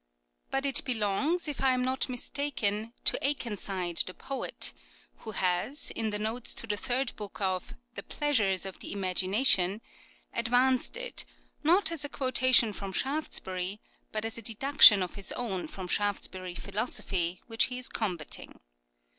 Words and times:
But 0.49 0.65
it 0.65 0.83
belongs, 0.83 1.47
if 1.47 1.63
I 1.63 1.73
am 1.75 1.83
not 1.85 2.09
mistaken, 2.09 2.91
to 3.05 3.19
Akenside 3.23 4.03
the 4.07 4.15
poet, 4.15 4.73
who 5.17 5.29
has, 5.33 5.91
in 5.91 6.09
the 6.09 6.17
notes 6.17 6.55
to 6.55 6.65
the 6.65 6.75
third 6.75 7.15
book 7.15 7.39
of" 7.39 7.75
The 7.95 8.01
Pleasures 8.01 8.65
of 8.65 8.79
the 8.79 8.91
Imagina 8.93 9.45
278 9.45 9.65
CURIOSITIES 9.83 10.33
OF 10.33 10.33
tion," 10.33 10.39
advanced 10.39 10.97
it, 10.97 11.25
not 11.63 11.91
as 11.91 12.03
a 12.03 12.09
quotation 12.09 12.73
from 12.73 12.91
Shaftesbury 12.91 13.79
but 14.11 14.25
as 14.25 14.39
a 14.39 14.41
deduction 14.41 15.03
of 15.03 15.13
his 15.13 15.31
own 15.33 15.67
from 15.67 15.87
Shaftesbury 15.87 16.55
philosophy 16.55 17.39
which 17.45 17.65
he 17.65 17.77
is 17.77 17.87
combating. 17.87 18.59